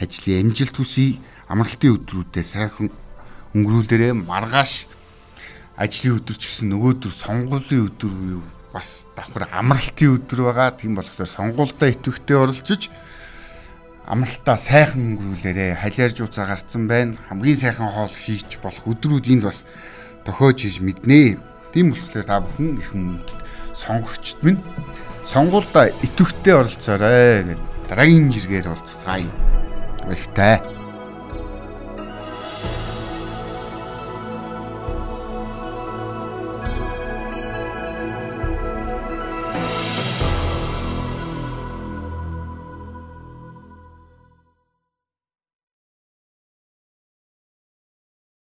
ажлын 0.01 0.49
амжилт 0.49 0.75
хүсье. 0.75 1.21
Амралтын 1.47 1.95
өдрүүдэд 2.01 2.47
сайхан 2.47 2.89
өнгөрүүлээрэ 3.53 4.17
маргааш 4.17 4.87
ажлын 5.77 6.17
өдөр 6.17 6.35
ч 6.35 6.43
гэсэн 6.49 6.73
нөгөөдөр 6.73 7.13
сонгуулийн 7.13 7.85
өдөр 7.87 8.13
юу 8.39 8.43
бас 8.73 9.05
давхар 9.15 9.47
амралтын 9.51 10.15
өдөр 10.15 10.39
байгаа. 10.47 10.71
Тийм 10.75 10.95
болохоор 10.95 11.27
сонгуульдаа 11.27 11.89
идэвхтэй 11.91 12.37
оролцож 12.39 12.89
амралтаа 14.07 14.57
сайхан 14.57 15.19
өнгөрүүлээрэ. 15.19 15.77
Халиар 15.79 16.11
жууцаа 16.15 16.47
гарцсан 16.47 16.87
байна. 16.87 17.19
Хамгийн 17.29 17.59
сайхан 17.59 17.91
хоол 17.91 18.11
хийж 18.11 18.59
болох 18.63 18.87
өдрүүд 18.87 19.27
энд 19.27 19.43
бас 19.45 19.67
тохиож 20.25 20.63
хийж 20.63 20.79
мэднэ. 20.79 21.37
Тийм 21.75 21.91
болохоор 21.91 22.25
та 22.25 22.39
бүхэн 22.39 22.79
их 22.79 22.89
хүмүүст 22.95 23.29
сонгогчд 23.75 24.39
минь 24.43 24.59
сонгуульдаа 25.27 25.91
идэвхтэй 26.03 26.53
оролцоорой 26.55 27.43
гэдэг 27.43 27.59
дараагийн 27.87 28.31
жиргээр 28.31 28.67
уулзцаая. 28.71 29.50
está 30.09 30.61